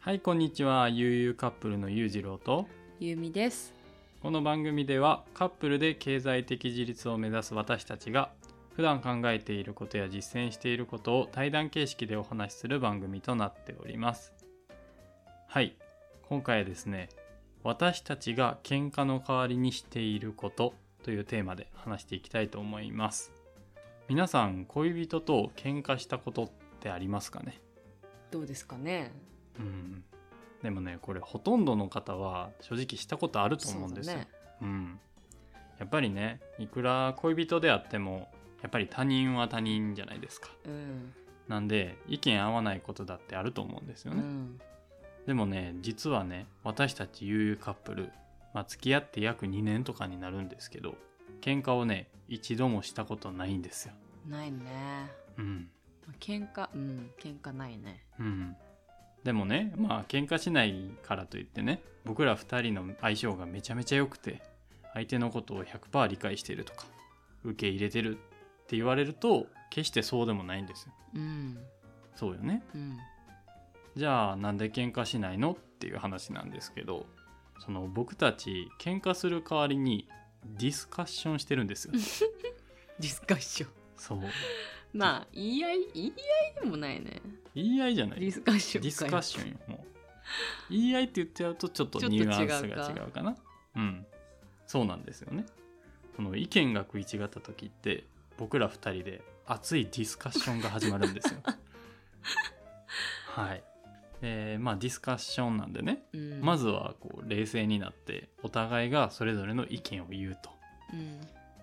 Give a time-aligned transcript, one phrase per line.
[0.00, 0.88] はいこんにちは。
[0.88, 2.66] ゆうカップルのゆうじろうと。
[3.00, 3.74] ゆうみです。
[4.22, 8.30] この番組ではカップルで経済的自立を目指す私たちが
[8.74, 14.32] 普段考えていることや実践していることを対談形式でお話しする番組となっております。
[15.48, 15.76] はい
[16.28, 17.08] 今回はですね
[17.64, 23.32] 私たちが喧嘩の代わりにしていることというテーマで話していきたいと思います。
[24.08, 27.60] 皆さん恋人と喧嘩したことってありますかね？
[28.30, 29.10] どうですかね？
[29.58, 30.04] うん。
[30.62, 34.28] でもねこれほとんどの方は正直したことあると思うんですよ、そうだね。
[34.62, 35.00] うん、
[35.78, 38.28] やっぱりねいくら恋人であっても
[38.62, 40.50] やっぱり他人は他人じゃないですか。
[40.66, 41.14] うん。
[41.46, 44.60] なんで意見合わないことだってあると思うんですよね、うん。
[45.26, 48.12] でもね実はね私たち悠々カップル、
[48.52, 50.96] まあ、付き合って約2年とかになるんですけど
[51.40, 53.94] 喧嘩をね一度もしたことないんですよ。
[54.26, 54.58] ないね。
[55.38, 55.70] うん。
[56.20, 58.04] 喧嘩、うん、喧嘩ないね。
[58.18, 58.56] うん
[59.24, 64.40] でもねまあ喧嘩しないからといってね僕ら2人の相性がめちゃめちゃ良くて
[64.94, 66.86] 相手のことを100%理解しているとか
[67.44, 68.20] 受け入れてるっ
[68.66, 71.58] て言われると決してそうでもないんですようん。
[72.14, 72.98] そうよねうん。
[73.96, 77.06] じゃあなんで喧嘩しないのっていう話なんですけど
[77.58, 80.08] その僕たち喧嘩する代わりに
[80.44, 81.92] ディスカッションしてるんですよ
[82.98, 83.70] ディスカッション。
[83.96, 84.20] そう
[84.92, 86.14] まあ、言い合い、言い
[86.56, 87.20] 合いでもないね。
[87.62, 88.82] 言い合いじゃないディスカッション。
[88.82, 89.56] ディスカッションよ。
[89.66, 89.78] もう。
[90.70, 93.36] 言い合いって言っちゃうとちょっとニュアンスが違うか違うかな。
[93.76, 94.06] うん。
[94.66, 95.44] そうなんですよね。
[96.16, 98.04] この意見が食い違った時って
[98.36, 101.40] 僕ら2人で熱いディスカッションが始まるんですよ。
[103.34, 103.62] はい。
[104.20, 110.50] えーまあディスカッションなんでね、うん、まずはこう冷静になってお互いがそれぞれの意見を言うと。
[110.92, 111.20] うん。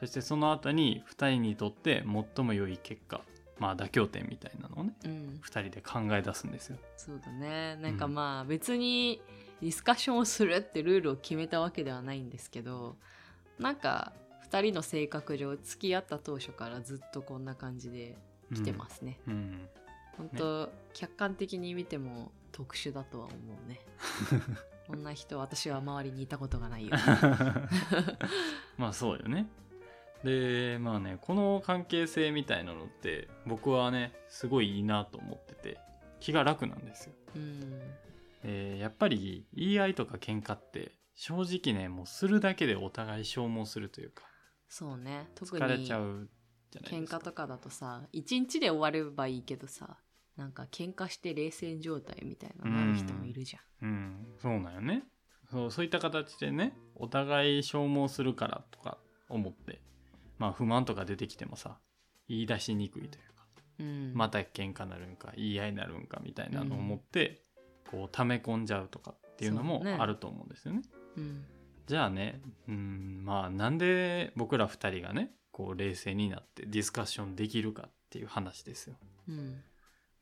[0.00, 2.04] そしてその後に2人にとって
[2.36, 3.20] 最も良い結果
[3.58, 5.40] まあ妥協点みたいなのをねうん。
[5.42, 7.76] 2人で考え出すんですよそうだね。
[7.76, 9.20] なんかまあ、別に
[9.60, 12.96] ディスカッションをするってルールを決めたわけではないんですけど、
[13.58, 14.12] なんか、
[14.42, 18.16] 二人の性格上、付き合った当初からずっとこんな感じで
[18.54, 19.18] 来てますね。
[19.26, 19.68] うん
[20.16, 23.34] 本当、客観的に見ても特殊だとは思
[23.66, 23.80] うね
[24.88, 26.96] こんな人私は周りにいたことがないよ
[28.76, 29.46] まあそうよね。
[30.24, 35.78] でまあねこの関係性みたいなのって僕はねすごいいいなと思ってて
[36.20, 37.12] 気が楽なんですよ。
[37.36, 37.80] うん。
[38.44, 44.24] えーやっぱり言い合いとか喧嘩って正直ねもうするだけでお互い消耗するというか
[44.68, 45.28] そうね。
[45.34, 46.28] 特疲れにちゃう
[46.70, 47.16] じゃないですか。
[47.16, 49.98] 喧嘩とかだとさ一日で終わればいいけどさ
[50.36, 53.88] なんか喧嘩して冷戦状態みたいななる人もいるじゃん。
[53.88, 54.26] うん。
[54.40, 55.04] そうなんよね。
[55.50, 58.98] そうそういった形でねお互い消耗するからとか
[59.28, 59.80] 思って
[60.38, 61.78] まあ不満とか出てきてもさ
[62.28, 63.38] 言い出しにくいというか
[63.80, 64.12] うん。
[64.14, 67.42] また喧嘩なるんか言い合いになるんかみたいなのを思って、
[67.90, 70.82] こう溜め込んじゃうとかっていうのもあると思うんですよね。
[71.16, 71.44] うん。
[71.86, 78.96] じゃあねうんまあなんで僕ら2人がねこう冷静になってディスカッションできるかっていう話ですよ。
[79.28, 79.62] うん。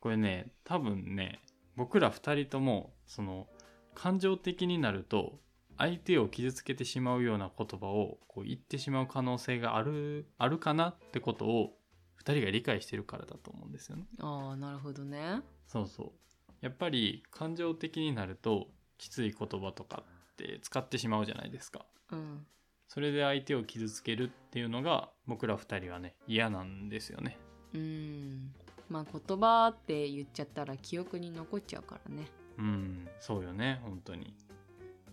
[0.00, 1.40] これね多分ね
[1.76, 3.48] 僕ら2人ともその
[3.94, 5.40] 感情的になると
[5.78, 11.76] 相手を傷つけてしまうような言葉をこう言ってしまう可能性があるあるかなってことを
[12.22, 14.06] 2人が理解してるからだと思うんですよね。
[14.18, 16.12] ああなるほどねそうそう。
[16.60, 21.84] やっぱり感情的になるときつい言葉とかって使ってしまうじゃないですか。
[22.10, 22.46] うん
[22.88, 27.36] それで相手を傷つけるっていうのが僕ら二人はね嫌なんですよね。
[27.74, 28.54] うん
[28.88, 32.28] まあ言葉って言っちゃったら記憶に残っちゃうからね
[32.58, 34.34] うん、そうよね、本当に。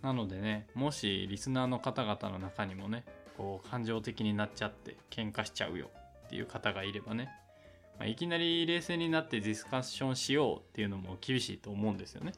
[0.03, 3.05] なのでね、もしリスナーの方々の中にもね、
[3.37, 5.89] こう感情的になっちゃって喧嘩しちゃうよ
[6.25, 7.29] っていう方がいればね、
[7.97, 12.33] まあ、いきなり冷静になってディスカッションしようっていうのも厳しいと思うんですよね。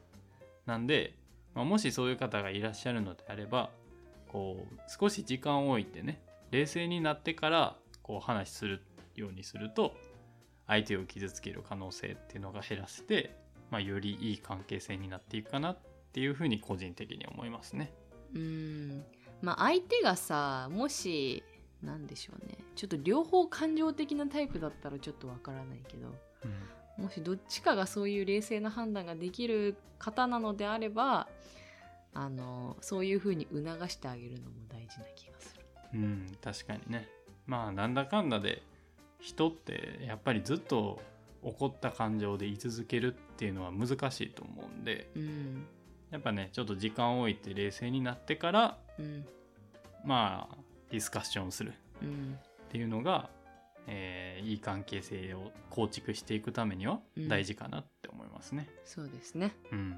[0.67, 1.15] なんで、
[1.55, 3.71] まあ、もしそういう方がいらっしゃるのであれば、
[4.27, 6.21] こう少し時間を置いてね、
[6.51, 8.83] 冷静になってからこう話する
[9.15, 9.95] ようにすると、
[10.67, 13.35] 相手を傷つける可能性っていうのが減らせて、
[13.71, 15.77] まあ、よりいい関係性になっていくかなっ
[16.15, 17.91] ていうふうに個人的に思いますね。
[18.33, 19.03] うん
[19.41, 21.43] まあ相手がさもし
[21.83, 26.15] なんでしょうねちょっと両方感情的なタイプだったらちょっとわからないけど
[26.97, 31.27] もしどっちかがそういう冷静な判断ができる方なのであれば
[32.13, 35.65] あのそういうふうに促してあげるのも大事な気がする。
[35.95, 37.09] うん、うん、確かにね。
[37.45, 38.63] まあなんだかんだで
[39.19, 41.01] 人ってやっぱりずっと
[41.41, 45.67] 怒った感情で居続けるっていうのは難しいと思うんでうん
[46.11, 49.25] やっぱねちょっと時間を置いて冷静になってからうん
[50.05, 50.57] まあ
[50.91, 51.73] ディスカッションする。
[52.01, 52.37] うん
[52.67, 53.29] っていうのが、
[53.87, 57.27] えーいい関係性を構築していくためにはうん。
[57.27, 58.67] 大事かなって思いますね。
[58.83, 59.55] そうですね。
[59.71, 59.97] うん。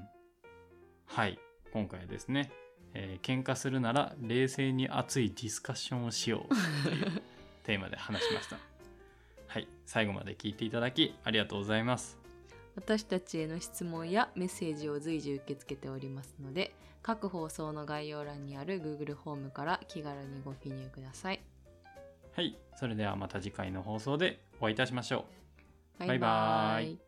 [1.06, 1.38] はい。
[1.72, 2.50] 今回はですね、
[2.94, 6.48] えー喧嘩するなら冷静に熱いディスカッションをしよう。
[6.88, 7.22] という
[7.64, 8.58] テーマで話しました。
[9.48, 9.68] はい。
[9.84, 12.16] 最後まで聞いていただきありがとうございます
[12.78, 16.72] 私たちへの質問やメッセージを随時受け付けておりますので
[17.02, 21.40] 各放送の概要欄にある Google フォームから気軽にご記入ください。
[22.36, 25.24] はいそれではまた次回の放送でお会いいたしましょ
[25.98, 26.00] う。
[26.00, 27.07] ババイバイ